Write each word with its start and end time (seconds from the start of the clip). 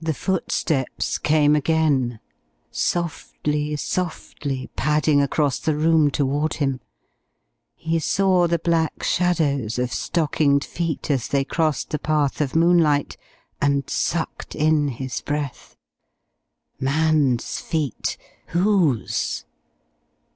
The 0.00 0.12
footsteps 0.12 1.18
came 1.18 1.54
again, 1.54 2.18
softly, 2.72 3.76
softly 3.76 4.68
padding 4.74 5.22
across 5.22 5.60
the 5.60 5.76
room 5.76 6.10
toward 6.10 6.54
him. 6.54 6.80
He 7.76 8.00
saw 8.00 8.48
the 8.48 8.58
black 8.58 9.04
shadows 9.04 9.78
of 9.78 9.92
stockinged 9.92 10.64
feet 10.64 11.12
as 11.12 11.28
they 11.28 11.44
crossed 11.44 11.90
the 11.90 12.00
path 12.00 12.40
of 12.40 12.56
moonlight, 12.56 13.16
and 13.60 13.88
sucked 13.88 14.56
in 14.56 14.88
his 14.88 15.20
breath. 15.20 15.76
Man's 16.80 17.60
feet!... 17.60 18.16
Whose?... 18.46 19.44